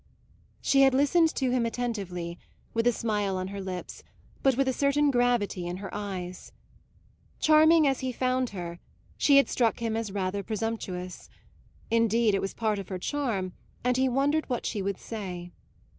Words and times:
She 0.61 0.81
had 0.81 0.95
listened 0.95 1.29
to 1.35 1.51
him 1.51 1.63
attentively, 1.63 2.39
with 2.73 2.87
a 2.87 2.91
smile 2.91 3.37
on 3.37 3.49
her 3.49 3.61
lips, 3.61 4.01
but 4.41 4.57
with 4.57 4.67
a 4.67 4.73
certain 4.73 5.11
gravity 5.11 5.67
in 5.67 5.77
her 5.77 5.93
eyes. 5.93 6.51
Charming 7.39 7.85
as 7.85 7.99
he 7.99 8.11
found 8.11 8.49
her, 8.49 8.79
she 9.15 9.37
had 9.37 9.47
struck 9.47 9.77
him 9.79 9.95
as 9.95 10.11
rather 10.11 10.41
presumptuous 10.41 11.29
indeed 11.91 12.33
it 12.33 12.41
was 12.41 12.53
a 12.53 12.55
part 12.55 12.79
of 12.79 12.89
her 12.89 12.97
charm; 12.97 13.53
and 13.83 13.95
he 13.95 14.09
wondered 14.09 14.49
what 14.49 14.65
she 14.65 14.81
would 14.81 14.97
say. 14.97 15.51